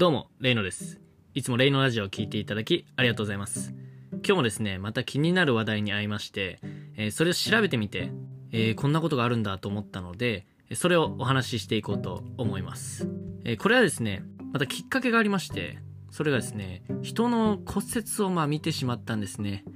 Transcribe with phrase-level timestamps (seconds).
[0.00, 0.98] どうも、レイノです。
[1.34, 3.74] いつもレイノラジオを聞いていただきありがとうございます。
[4.12, 6.58] 今日もですね、また気になる話題に会いまして、
[6.96, 8.10] えーそれを調べてみて、
[8.50, 13.10] えーこんなことがあるんだと思ったので、それをお話ししていこうと思います。
[13.44, 14.22] えーこれはですね、
[14.54, 15.76] またきっかけがありまして、
[16.10, 19.66] それがですね、人の骨折をまあ見てしまったんですね。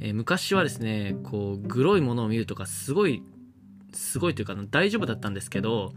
[0.00, 3.22] え昔はですね、こう、グロいものを見るとか、すごい、
[3.92, 5.92] すごいというか、大丈夫だったんですけど、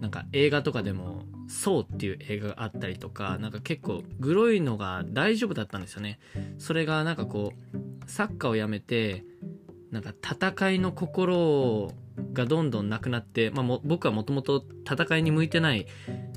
[0.00, 6.18] なんか映画とかでも「ソー」っていう映画があったりとかなんか結構グロいのが大丈夫だったんですよね。
[6.58, 9.24] それがなんかこうサッカーをやめて
[9.90, 11.92] なんか戦いの心
[12.32, 15.86] がどんどんなくなって、まあ、も僕はもともと戦いに向いてない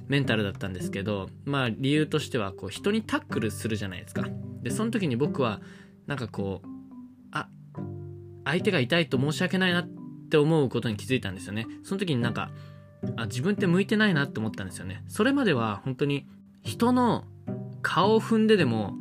[0.08, 4.28] メンタルだったんですけどまあ理由としてはこう人にタックルするじゃないですか。
[4.62, 5.62] でその時に僕は
[6.08, 6.68] なんかこう
[7.32, 7.50] あ
[8.46, 9.88] 相手が痛いと申し訳ないなっ
[10.30, 11.68] て思うことに気づいたんですよね。
[11.84, 12.52] その時になんか
[13.16, 15.04] あ自分って向いてないなって思ったんですよね。
[15.08, 16.28] それまでは本当に
[16.64, 17.26] 人の
[17.82, 18.94] 顔を踏んででも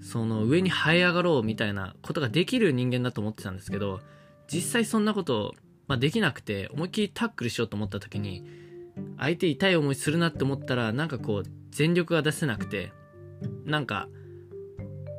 [0.00, 4.00] その上に這い上がろうみたいなことができる人間だと思ってたんですけど
[4.50, 5.54] 実際そんなこと、
[5.88, 8.44] まあ、できなくて思いっきりタックルしようと思った時に
[9.18, 12.92] 相手痛い思いするなって思ったらなんかこう全力が出せなくて
[13.64, 14.08] なんか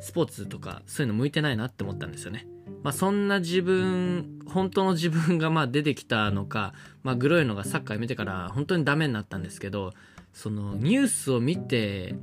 [0.01, 2.47] スポーツとかそういうの向いてないなって思ったんですよね。
[2.87, 9.91] まあ、そんな自分本当の自分がまあ出てきたのか、まあ、グロいのがサッカーやめてから本当にダメになったんですけど
[10.31, 12.15] そのニュースを見て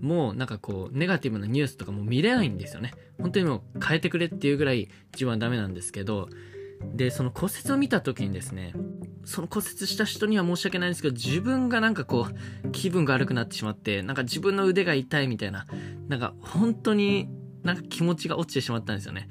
[0.00, 2.94] もうなんかこうネガティブなニュースとかも見れないんですよね。
[3.20, 6.30] 本当にもう変えてくれっていうぐらい自分はダメなんですけど
[6.94, 8.72] でその骨折を見た時にですね
[9.26, 12.28] その骨折した人には申し訳ないんですけど自分がなんかこ
[12.64, 15.66] う気分が悪くなってしまってなんか自分の腕が痛いみたいな
[16.08, 17.28] なんか本当に
[17.62, 19.28] なんか気持ちが落ちてしまったんですよね。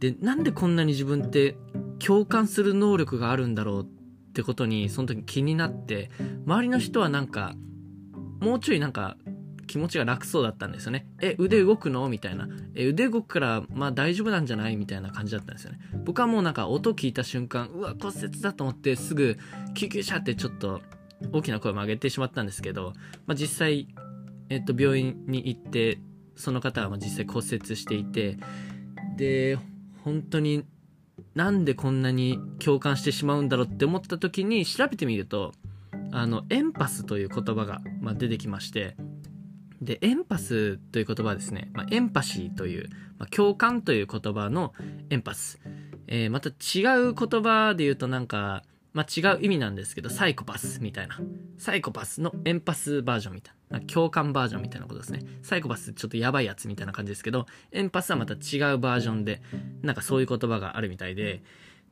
[0.00, 1.56] でなんでこんなに自分って
[1.98, 6.10] 共感する能力があるんだろうってことにその時気になって
[6.46, 7.54] 周りの人はなんか
[8.40, 9.16] もうちょいなんか
[9.66, 11.06] 気持ちが楽そうだったんですよね。
[11.20, 12.08] え腕動くの？
[12.08, 12.48] みたいな。
[12.74, 14.76] え腕動くからまあ大丈夫なんじゃない？
[14.76, 15.78] みたいな感じだったんですよね。
[16.04, 19.38] 僕はもうなんか音聞いた瞬間うわ骨折だと思ってすぐ
[19.74, 20.80] 救急車ってちょっと
[21.30, 22.94] 大きな声を上げてしまったんですけど、
[23.26, 23.86] まあ、実際、
[24.48, 26.00] えっと、病院に行って
[26.34, 28.38] その方はま実際骨折していて
[29.16, 29.56] で
[30.04, 30.64] 本当に
[31.34, 35.52] なんでこんなに共感してしまうんだろうって思った時に調べてみると
[36.12, 38.96] あのエンパスという言葉が、まあ、出てきまして
[39.80, 44.72] でエンパスという言葉はですね、まあ、エンパシーという、まあ、共感という言葉の
[45.08, 45.58] エンパス、
[46.06, 48.62] えーまた違う言葉で言うとなんか、
[48.92, 51.18] まあ、違う意味なんですけどサイコパスみたいな。
[51.58, 53.80] サイコパスのエンパスバージョンみたいな。
[53.80, 55.20] 共感バージョンみたいなことですね。
[55.42, 59.42] サイコパスちょっとやばいやつみたいな感じですけどエンパスはまた違うバージョンで
[59.82, 61.42] なんかそういう言葉があるみたいで。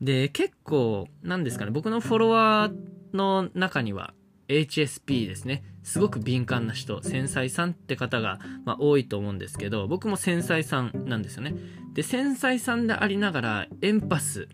[0.00, 4.14] で結構なんですかね僕のフォロワーの中には
[4.48, 5.62] HSP ですね。
[5.82, 11.54] すごく敏感な人繊細さんって方が、まあ、多いと思うんですけど僕も繊細さんなんですよね。
[11.94, 14.48] で繊細さんでありながらエンパス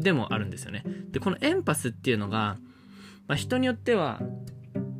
[0.00, 0.84] でもあるんですよね。
[1.10, 2.58] でこのエンパスっていうのが、
[3.28, 4.20] まあ、人によっては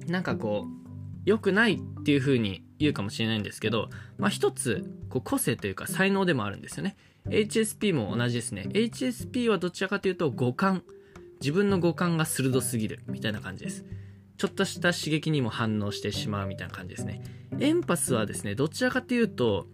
[0.07, 0.91] なんかこう
[1.25, 6.97] 良くないっていう風に言うかもしれないんですけど、まあ、一つこう個性というか才能でもあるんですよね。
[7.27, 8.69] HSP も同じですね。
[8.73, 10.83] HSP はどちらかというと五感。
[11.41, 13.01] 自分の五感が鋭すぎる。
[13.07, 13.85] みたいな感じです。
[14.41, 17.23] ちょっとした刺激にも反応してしまうみたいな感じですね。
[17.59, 19.67] エンパスはですねどちらかというと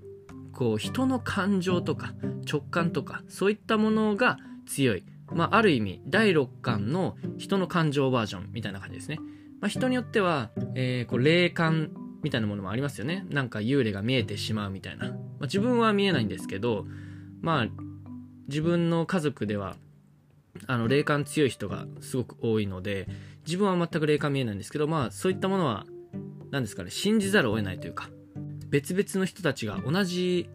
[0.52, 2.14] こう人の感情とか
[2.50, 9.18] 直感とかそういったものが強い、まあ、ある意味第6感の人の感情バージョンみたいな感じですね、
[9.60, 11.90] まあ、人によっては、えーこう霊感
[12.22, 13.24] みたいなものもありますよね。
[13.30, 16.86] なんか幽霊が見えてしまうみたいな、まあ、自分は見えないんですけど
[17.40, 17.66] まあ
[18.48, 19.76] 自分の家族では
[20.66, 23.06] あの霊感強い人がすごく多いので
[23.46, 25.86] 自分は全く霊感見えないんですけどまあそういったものは
[26.50, 28.08] 何ですかね信じざるを得ないというか
[28.68, 30.48] 別々の人たちが同じ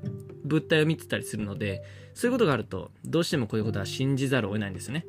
[0.44, 5.06] 物体を見てたりするのでそういうことがあるとどうしてもこういうことは信じざるを得ないんですね。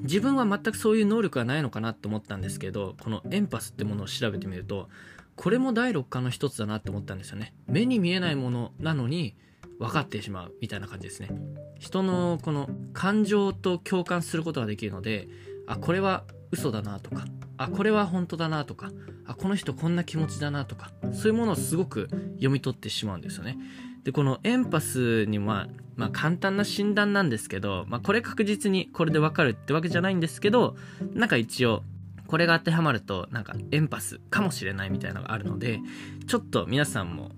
[0.00, 4.88] 自分は全くそういう能力がないのかなと思ったんですけどこのエンパスってものを調べてみると
[5.36, 7.54] これも第六感の一つだなって思ったんですよね。
[7.66, 9.36] 目に見えないものなのに
[9.78, 11.30] 分かってしまうみたいな感じですね。
[11.78, 15.28] 人のこの感情と共感することができるので
[15.66, 17.24] あこれは嘘だなとか
[17.56, 18.90] あこれは本当だなとか
[19.26, 23.58] あこの人こんな気持ちだなとかそういうものをすごく読み取ってしまうんですよね。
[24.04, 25.66] でこのエンパスには、
[25.96, 30.76] まあ、簡単な診断なんですけど、まあ、これ確実にこれでわかるってわけじゃないんですけど
[31.14, 31.82] なんか一応
[32.26, 35.80] これが当てはまるとなんかエンパスかもしれないみたいなのがあるので
[36.26, 37.32] ちょっと皆さんも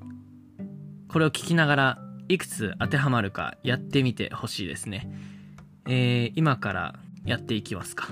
[1.08, 1.98] これを聞きながら
[2.28, 5.08] いくつ当てはまるかやってみてほしいですね。
[5.88, 8.08] えー、今からやっていきますか。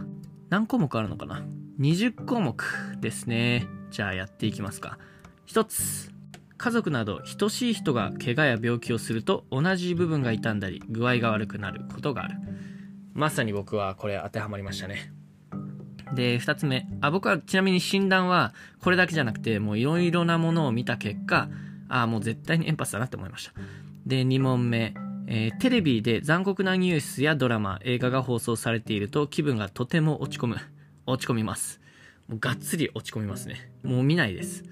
[0.48, 1.44] 何項目あるのかな
[1.80, 2.62] ？20項目
[3.00, 3.66] ですね。
[3.90, 4.98] じゃあやっていきますか。
[5.48, 6.13] 1つ。
[6.64, 12.36] 家族など等しい人が怪我や病気をすると同じ部分が傷んだり具合が悪くなることがある
[13.12, 15.12] まさに僕はこれ当てはまりましたね
[16.14, 21.50] で2つ目あ僕はちなみに診断はこれだけじゃなくてもういろいろなものを見た結果
[21.90, 23.52] あもう絶対にエンパスだなって思いました
[24.06, 24.94] で2問目
[25.26, 30.56] えー、テレビで残酷なニュースやドラマ、映画が放送されていると気分がとても落ち込む。
[31.06, 31.80] 落ち込みます。
[32.28, 33.72] もうがっつり落ち込みますね。
[33.82, 34.64] もう見ないです。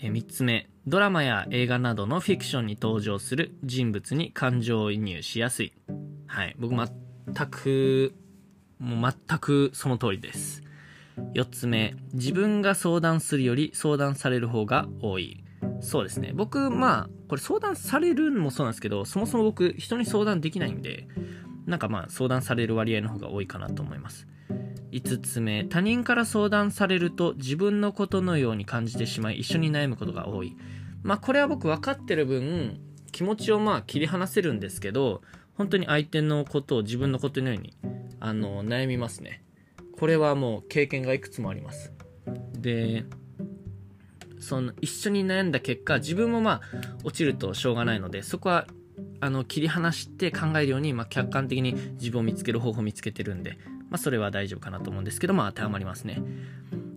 [0.00, 5.72] 3つ目、ドラマや映画などのフィクションに登場する人物に感情移入しやすい。
[6.28, 6.54] はい。
[6.56, 6.88] 僕全
[7.50, 8.14] く、
[8.78, 10.62] もう全くその通りです。
[11.34, 15.42] 4つ目、自分が相談するより相談される方が多い。
[15.80, 16.30] そうですね。
[16.32, 21.08] 僕、まあ、これ相談されるのもそうなんですけど、そもそも僕、人に相談できないんで、
[21.66, 24.28] なんかまあ、相談される割合の方が多いかなと思います。
[24.92, 30.56] 5つ目、他人から相談されると自分のことのように感じてしまい、一緒に悩むことが多い。
[31.02, 32.80] まあ、これは僕分かってる分、
[33.12, 35.22] 気持ちをまあ切り離せるんですけど、
[35.54, 37.74] 本当に相手のことを自分のことのように、
[38.20, 39.42] あの、悩みますね。
[39.98, 41.92] これはもう経験がいくつもあります。
[42.54, 43.04] で、
[44.40, 46.60] その一緒に悩んだ結果自分もまあ
[47.04, 48.66] 落ちるとしょうがないのでそこは
[49.20, 53.58] あの切り離して考えるように、まあ、客観的に自分を見つける方法を見つけてるんで、
[53.90, 56.22] まあ、それは大丈夫かなと思うんですけど、まあ、当てはまりますね。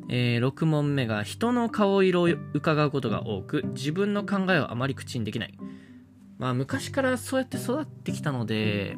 [0.09, 5.57] えー、6問目が人の顔色を伺うことが多く自分の考えをあまり口にできない。
[6.37, 8.97] まあ昔からそうやって育ってきたので、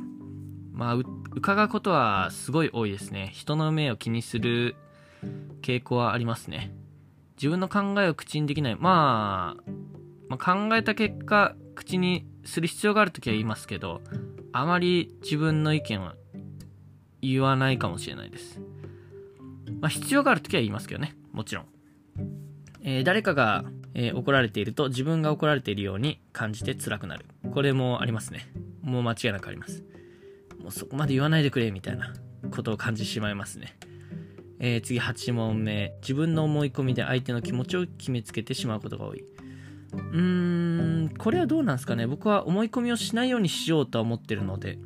[0.72, 3.30] まあ伺うことはすごい多いですね。
[3.34, 4.76] 人の目を気にする
[5.62, 6.74] 傾向はありますね。
[7.36, 8.76] 自分の考えを口にできない。
[8.80, 9.72] まあ、
[10.30, 14.02] まあ、考えた結果、口にする必要があるときは言いますけど、
[14.52, 16.16] あまり自分の意見は
[17.24, 18.60] 言わないかもしれないです。
[19.80, 21.16] まあ、必要があるときは言いますけどね。
[21.32, 21.66] もちろん。
[22.82, 27.26] えー、誰かが、えー、怒られていると自分が怒られているように感じて辛くなる。
[27.52, 28.48] これもありますね。
[28.82, 29.84] もう間違いなくあります。
[30.60, 32.14] もうそこまで言わないでくれ、みたいな
[32.52, 33.78] ことを感じてしまいますね。
[34.60, 39.22] えー、次8問目自分の思い込みで相手の気持ちを決めつけてしまうことが多い
[39.94, 44.80] うーんこれはどうなんですかね僕は思い込みをしないようにしようとは思ってるので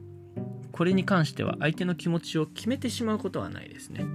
[0.77, 4.06] これに関しては相手の気持ちを決めてしまうことはないですね、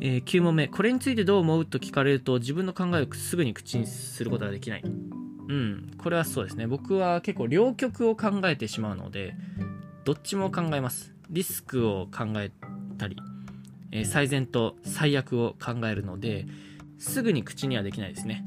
[0.00, 0.68] えー、9問目。
[0.68, 4.84] これについてどう思うと聞かれると自分の考えをすぐに口にすることができない。
[4.84, 5.90] うん。
[5.98, 6.68] これはそうですね。
[6.68, 9.34] 僕は結構両極を考えてしまうので
[10.04, 11.12] どっちも考えます。
[11.28, 12.52] リスクを考え
[12.96, 13.16] たり
[13.90, 16.46] え最善と最悪を考えるので
[16.98, 18.46] すぐに口にはできないですね。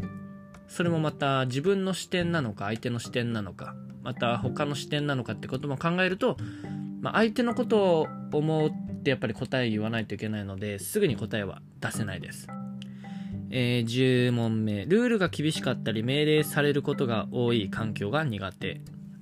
[0.69, 6.37] それもまた自分の視点なのか相手の視点なのかまた他の視点なのかってことも考えると、
[7.01, 8.69] まあ、相手のことを思っ
[9.01, 12.47] てやっぱり答え言わないといけないのですぐに答えは出せないです、
[13.49, 18.81] えー、10問目ルールが厳しかったり命令されることが多い環境が苦手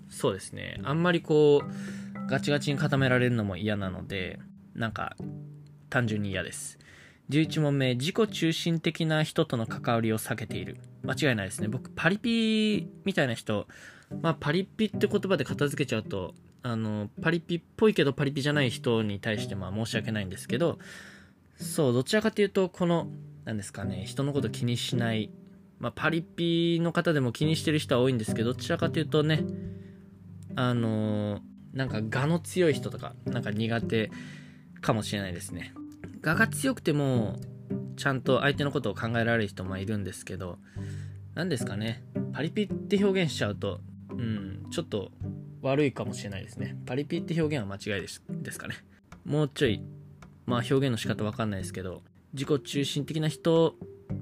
[0.10, 4.40] そうですねあんまりこうガチガチに固められるのも嫌なので
[4.76, 5.16] なんか
[5.90, 6.78] 単純に嫌です。
[7.30, 10.78] 11問目、自己中心的な人との関わりを避けている。
[11.04, 11.68] 間違いないですね。
[11.68, 13.68] 僕、パリピみたいな人、
[14.22, 16.34] まあ、パリピって言葉で片付けちゃうと、
[16.64, 20.80] あの、パリピっぽいけどパリピじゃない人に対して、まあ、申し訳ないんですけど、
[21.58, 23.08] そう、どちらかというと、この、
[23.46, 25.30] なんですかね、人のこと気にしない、
[25.80, 29.44] まあ、パリピの方でも気にしてる人は多いんですけど、どちらかというとね、
[30.56, 31.42] あの
[31.74, 34.12] なんか、我の強い人とか、なんか苦手
[34.82, 35.74] かもしれないですね。
[36.24, 37.40] 我が強くても、
[37.96, 40.58] ちゃんと相手のことを考えられる人もいるんですけど、
[41.36, 42.04] 何ですかね。
[42.34, 43.80] パリピって表現しちゃうと、
[44.18, 45.12] うん、ちょっと
[45.62, 46.76] 悪いかもしれないですね。
[46.86, 48.76] パリピって表現は間違いですですかね。
[49.26, 49.84] もうちょい、
[50.46, 52.02] まあ表現の仕方わかんないですけど、
[52.34, 53.76] 自己中心的な人、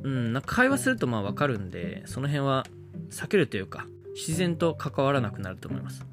[0.04, 2.66] うん、なんか会話するとまあわかるんで、その辺は
[3.10, 3.86] 避けるというか、
[4.16, 6.06] 自然と関わらなくなると思います。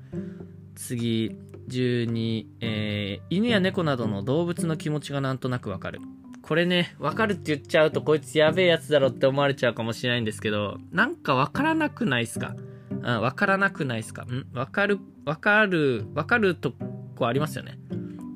[0.74, 1.36] 次、
[1.68, 6.00] 12、えー、犬や猫などの動物の気持ちがなんとなくわかる。
[6.42, 12.56] これね、わかるって言っちゃうとこいつやべえやつだろって思われちゃうかもしれないんですけど、なんかわからなくないっすか？
[13.02, 14.22] わからなくないっすか？
[14.22, 14.46] ん？
[14.54, 16.72] わかる、わかる、わかると
[17.16, 17.78] こありますよね。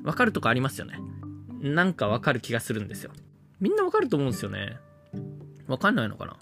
[0.03, 0.99] わかるとこありますよね。
[1.61, 3.11] なんかわかる気がするんですよ。
[3.59, 4.77] みんなわかると思うんですよね。
[5.67, 6.37] わかんないのかな？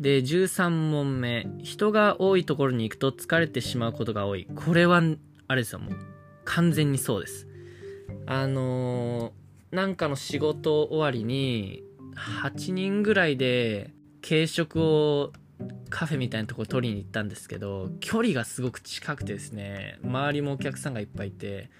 [0.00, 1.46] で、13問目。
[1.62, 4.46] 人が多いところに行くと疲れてしまうことが多い。
[4.54, 5.02] これは
[5.48, 5.94] あれですよ、もう。
[6.44, 7.48] 完全にそうです。
[8.26, 11.82] あのー、なんかの仕事終わりに、
[12.14, 13.94] 8人ぐらいで
[14.26, 15.32] 軽食を
[15.96, 21.70] カフェみたいなところ取りに行ったんですけど、距離がすごく近くてですね、周りもお客さんがいっぱいいて、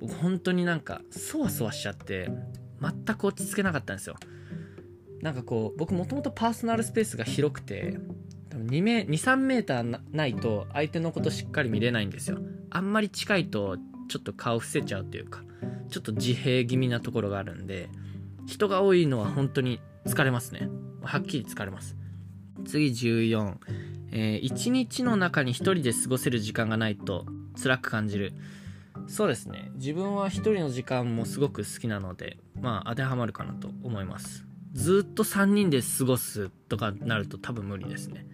[0.00, 2.30] 僕本当になんか、そわそわしちゃって、
[2.80, 4.16] 全く落ち着けなかったんですよ。
[5.20, 7.98] なんかこう僕もともとパーソナルスペースが広くて
[8.50, 12.38] 23メーターないと相手のことしっかり見れないんですよ。
[12.70, 13.76] あんまり近いと
[14.08, 15.42] ちょっと顔伏せちゃうというか
[15.90, 17.88] ちょっと自閉気味なところがあるんで
[18.46, 20.68] 人が多いのは本当に疲れますね。
[21.02, 21.96] はっきり疲れます。
[22.66, 23.54] 次14、
[24.12, 27.26] えー、1日の中に1人で過ごせる時間がないと
[27.60, 28.34] 辛く感じる。
[29.06, 29.70] そうですね。
[29.74, 34.46] 自分は1人の時間もすごく好きなのでまあ当てはまるかなと思います。
[34.72, 38.26] ずっと3人で過ごすとかなると多分無理ですね。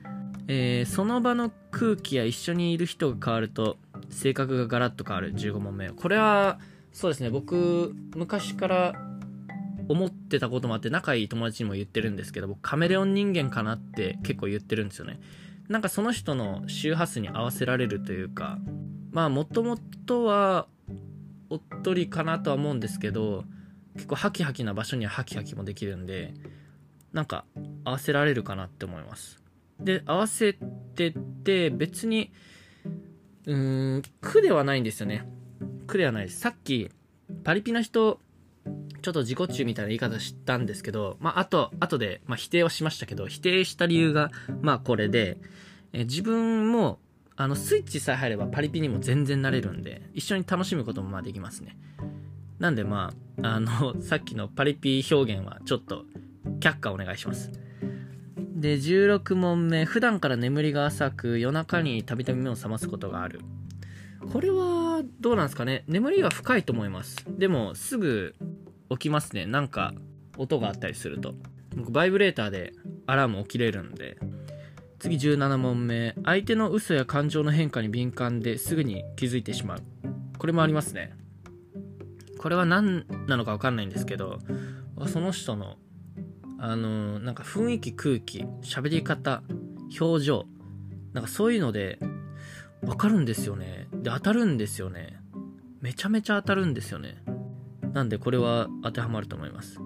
[0.48, 3.78] えー、その場の空気や一緒にいる人が変わると
[4.10, 5.34] 性格がガラッと変わる。
[5.34, 6.58] 15問目これは
[6.92, 7.30] そうですね。
[7.30, 9.11] 僕昔から
[9.92, 15.20] 思ってたこともあって仲いい友達にも言ってるんですけど僕カメレオン人間かなって結構言ってるんですよね。
[15.68, 18.58] なんかその人の周波数に合わせられるというか
[19.10, 20.66] まあもともとは
[21.50, 23.44] おっとりかなとは思うんですけど
[23.94, 26.34] 結構ハキハキな場所にはハキハキもできるんで
[27.12, 27.44] なんか
[27.84, 29.40] 合わせられるかなって思います。
[29.78, 30.54] で合わせ
[30.94, 32.32] てって別に
[33.46, 35.28] うーん苦ではないんですよね。
[35.86, 36.40] 苦ではないです。
[36.40, 36.90] さっき
[37.44, 38.20] パリピな人
[39.02, 44.30] ちょっと自己中みたいな言い方したんですけど、まあ、あと、後で、まあ、否定はしましたけど、否定した理由が、
[44.62, 45.38] まあ、これで、
[45.92, 47.00] え自分も、
[47.36, 51.76] あの、スイッチさえ入ればパリピにも全然なれるんで、一緒に楽しむこともまあできますね。
[52.60, 56.04] なんでまあ、あの、 さっきのパリピ表現はちょっと、
[56.60, 57.50] 却下お願いします。
[58.54, 63.40] で、16問目、普段から眠りが浅く、夜中にたびたび目を覚ますことがある。
[64.32, 65.82] これは、どうなんですかね？
[65.88, 67.26] 眠りは深いと思います。
[67.28, 68.36] でも、すぐ
[68.92, 69.46] 起きますね。
[69.46, 69.94] なんか、
[70.38, 71.34] 音があったりすると。
[71.76, 72.72] 僕、バイブレーターで
[73.06, 74.18] アラーム起きれるんで。
[74.98, 76.14] 次17問目。
[76.24, 79.82] 相手の嘘や感情の変化に敏感ですぐに気づいてしまう。
[80.38, 81.14] これもありますね。
[82.38, 84.38] これは何なのかわかんないんですけど、
[85.06, 85.76] その人の
[86.64, 89.42] あのなんか雰囲気空気喋り方
[90.00, 90.46] 表情
[91.12, 91.98] なんかそういうので
[92.82, 95.18] 分かるんですよねで当たるんですよね
[95.80, 97.16] めちゃめちゃ当たるんですよね
[97.92, 99.78] なんでこれは当てはまると思います、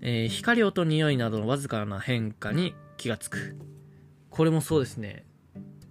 [0.00, 3.56] えー、光音匂いなどのわずかな変化に気がつく。
[4.30, 5.24] これもそうですね。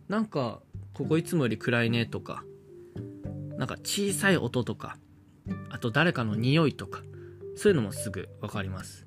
[0.07, 0.61] なんか
[0.93, 2.43] ここいつもより暗いねとか
[3.57, 4.97] なんか小さい音とか
[5.69, 7.01] あと誰かの匂いとか
[7.55, 9.05] そういうのもすぐ分かります。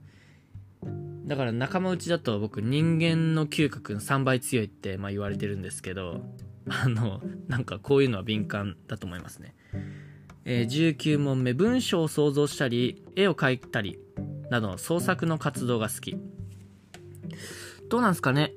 [1.24, 6.20] だから仲間内だと僕人間の嗅覚の3倍強いってまあ言われてるんですけど
[6.68, 9.54] あのなんかこういうのは敏感だと思いますね、
[10.44, 13.98] えー、19問目文章を想像したり絵を描いたり
[14.50, 16.16] などの創作の活動が好き。
[17.88, 18.52] どうなんですかね？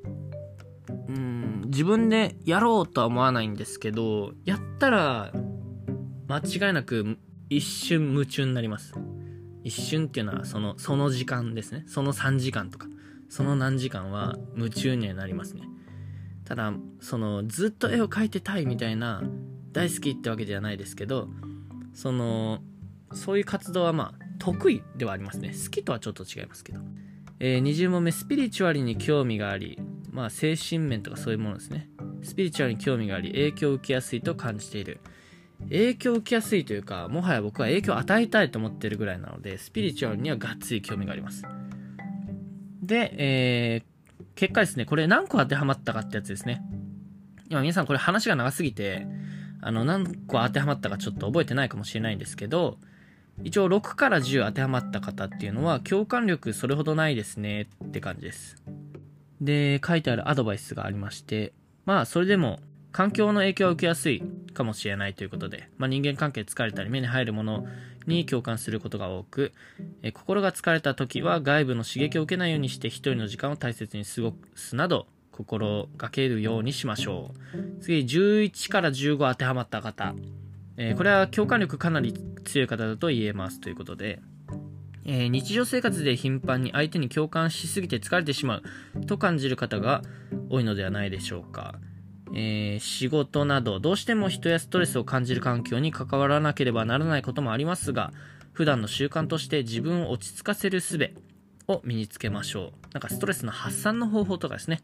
[1.09, 5.33] うん自分でやろうとは思わないんですけどやったら
[6.27, 7.17] 間違いなく
[7.49, 8.93] 一瞬夢中になります。
[9.63, 11.83] 一瞬っていうのはそのその時間ですね。
[11.87, 12.87] その3時間とか。
[13.27, 15.63] その何時間は夢中にはなりますね。
[16.45, 19.23] ただそのずっと絵を描いてたいみたいな
[19.71, 21.27] 大好きってわけではないですけど
[21.95, 22.59] その
[23.13, 25.49] そういう活動はまあ得意ではありますね。
[25.49, 26.81] 好きとはちょっと違いますけど、
[27.39, 29.79] えー、20問目スピリチュアルに興味があり
[30.11, 31.89] まあ精神面とかそういうものですね。
[32.21, 34.99] スピリチュアルに興味があり影響を受けやすいと感じている。
[35.69, 41.43] 影響を受けやすいというか、もはや僕は影響を与えたいと思ってるぐらいなので、スピリチュアルにはがっつり興味があります。
[42.81, 46.61] で、えー、結果ですね、これ何個当てはまったかってやつですね。
[47.49, 49.07] 今皆さんこれ話が長すぎて、
[49.65, 52.77] あの、何個当てはまったかちょっと覚えてないかもしれないんですけど、
[53.43, 58.61] 一応6から10当てはまった方っていうのは共感力それほどないですねって感じです。
[59.41, 61.51] で、書いてあるアドバイスがありまして、
[61.83, 62.59] まあそれでも
[62.91, 64.21] 環境の影響を受けやすい
[64.53, 67.65] かもしれないということで、まあ、人間関係疲れたり目に入るもの
[68.05, 69.51] に共感することが多く、
[70.03, 77.81] え心が疲れた時は外部の刺激を受けないようにして一人の時間を大切に過ごすなど心がけるようにしましょう。
[77.81, 80.15] 次11から15当てはまった方、
[80.77, 82.13] えー、これは共感力かなり
[82.45, 84.21] 強い方だと言えますということで。
[85.07, 88.61] えー、日常生活で頻繁に相手に共感しすぎて疲れてしま
[88.95, 90.01] うと感じる方が
[90.49, 91.75] 多いのではないでしょうか。
[92.33, 98.13] えー、仕事などどうしても人やストレスを感じる環境に関わらなければならないこともありますが
[98.53, 100.97] 普段の習慣として自分を落ち着かせる術
[101.67, 102.93] を身につけましょう。
[102.93, 104.81] なんかストレスの発散の方法とかですね。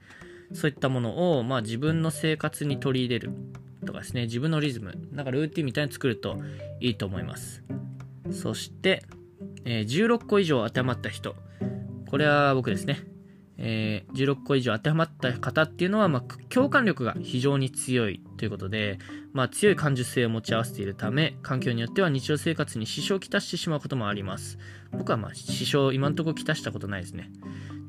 [0.54, 3.32] そういったものを、まあ、自分の生活に取り入れる
[3.86, 6.38] とかですね自分のリズムなんかルーティンみたいに作ると
[6.80, 7.64] いいと思います
[8.32, 9.04] そして、
[9.66, 11.36] えー、16個以上当てはまった人
[12.10, 13.12] これは僕ですね
[13.64, 18.98] えー、16個以上当てはまった方っていうのは、まあ、共感力が非常に強いということで、
[19.34, 24.58] まあ、強い感受性を持ち合わせているため、環境によっては日常生活に支障をきたしてしまうこともあります。
[24.92, 27.30] 僕はまあ支障、今のところきたしたことないですね。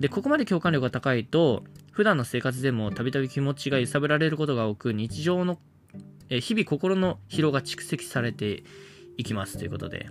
[0.00, 5.58] で、ここまで共感力が高いと、普段の生活でもたびたび気持ちが揺さぶられることが多く、日常の、
[6.28, 8.64] え日々心の疲労が蓄積されて
[9.16, 10.08] いきますということで、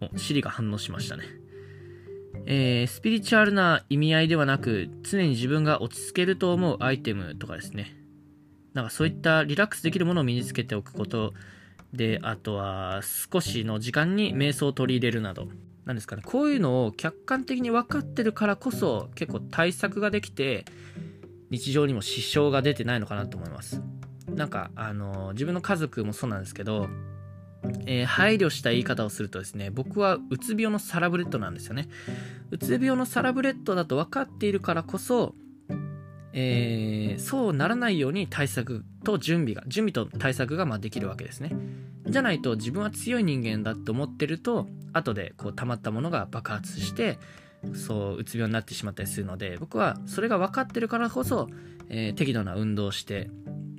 [0.00, 1.24] お、シリが反応しましたね。
[2.46, 7.94] えー、スピリチュアルな意味合いではなく、常に自分が落ち着けると思うアイテムとかですね。
[8.74, 11.34] なんかそういったリラックスできるものを身につけておくこと
[11.92, 15.48] で、あとは少しの時間に瞑想を取り入れるなど、
[15.88, 20.66] 何ですかね、こういうのを客観的に分かってるからこそ結構対策ができて、
[21.48, 23.80] 日常にも支障が出てないのかなと思います。
[24.28, 26.90] なんか、あの、自分の家族もそうなんですけど、
[27.86, 31.88] えー、配慮した言い方をするとですね、僕はうつ病のサラブレッドなんですよね。
[32.50, 35.34] うつ病のサラブレッドだと分かっているからこそ、
[36.32, 41.52] えー、そうならないように対策と準備が、準備と対策がまできるわけですね。
[42.06, 47.18] じゃないと自分は強い人間だって思ってると、後でこう溜まったものが爆発して、
[47.74, 51.48] そう、うつ病になってしまったりするので、僕はそれが分かってるからこそ、
[51.88, 53.30] えー、適度な運動をして、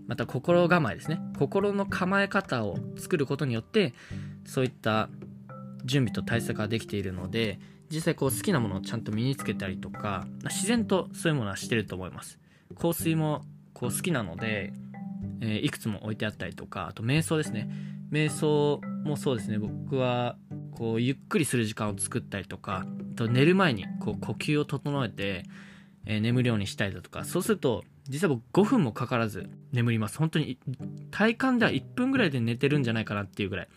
[0.07, 1.21] また心構えですね。
[1.37, 3.93] 心の構え方を作ることによって、
[4.45, 5.09] そういった
[5.85, 7.59] 準備と対策ができているので、
[7.91, 12.39] 実際こう好きなものをちゃんと身につけたりとか、自然とそういうものはしてると思います。
[12.79, 13.41] 香水も
[13.73, 14.73] こう好きなので、
[15.41, 17.69] えー、いくつも置いてあったりとか、あと瞑想ですね。
[18.11, 19.57] 瞑想もそうですね。
[19.57, 20.37] 僕は
[20.71, 25.45] こうゆっくりする時間を作ったりとか、と寝る前にこう呼吸を整えて、
[26.05, 30.17] えー、眠るようにしたりだとか、そうすると実は僕5分もかからず眠ります。
[30.17, 30.57] 本当に
[31.11, 33.67] 体感では1分ぐらいで寝てるんじゃないかなっていうぐらい。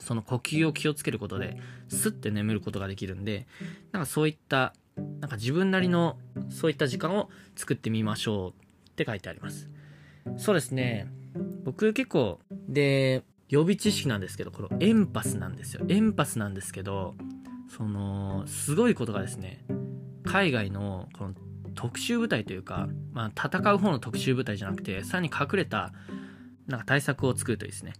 [0.00, 1.56] その呼吸を気をつけることで、
[1.88, 3.46] スッて眠ることができるんで、
[3.92, 4.74] なんかそういった、
[5.20, 6.18] なんか自分なりの
[6.50, 9.70] そういった時間を作ってみましょうって書いてあります。
[10.36, 11.06] そうですね。
[11.64, 15.84] 僕結構、で、予備知識なんですけど、このエンパスなんですよ。
[15.88, 17.14] エンパスなんですけど、
[17.68, 19.64] その、すごいことがですね、
[20.24, 21.34] 海外のこの
[21.74, 25.92] 特殊部隊というか、まあ、戦う方の特殊部隊じゃなくて、さらに隠れた、
[26.66, 27.94] なんか対策を作るといいですね、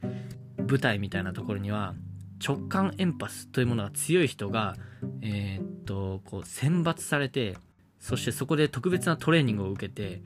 [0.70, 1.94] 部隊みたいなところには、
[2.46, 4.76] 直感エンパスというものが強い人が、
[5.20, 7.58] えー、っと、こう、選抜されて、
[7.98, 10.22] そしてそこで特別なトレーニングを受けて、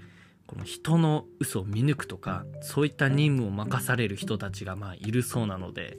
[0.46, 5.98] この人の嘘を見抜くとか、そういった任務を任される人たちがまあいるそうなので、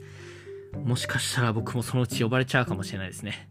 [0.84, 3.48] もしかしたら僕もそのうち呼ばれちゃうかもしれないですね。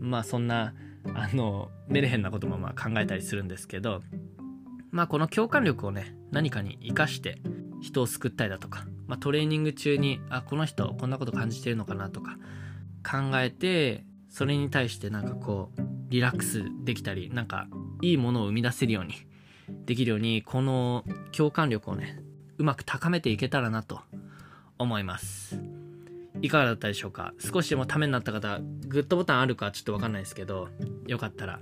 [0.00, 0.74] まあそんな、
[1.14, 4.02] あの、メルヘンなこともまあ考えたりするんですけど、
[4.90, 7.40] まあこの共感力をね、何かに活かして
[7.84, 12.38] 人を救ったりだとか、まあトレーニング中に、あ、この人こんなこと感じてるのかなとか
[13.08, 17.68] 考えて、それに対してなんかこう、リラックスできたり、なんか
[18.02, 19.14] いいものを生み出せるように
[19.84, 22.18] できるように、この共感力をね、
[22.56, 24.00] うまく高めていけたらなと
[24.78, 25.60] 思います。
[26.40, 27.32] いかがだったでしょうか？
[27.38, 30.68] 少しでもためになった方、グッドボタンあるかちょっとわかんないですけど、
[31.06, 31.60] よかったら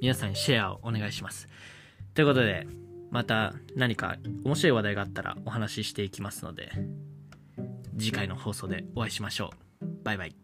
[0.00, 1.48] 皆さんにシェアをお願いします。
[2.14, 2.66] ということで、
[3.14, 6.72] また何か面白い話題があったらお話ししていきますので、
[7.96, 9.86] 次回の放送でお会いしましょう。
[10.02, 10.43] バイバイ。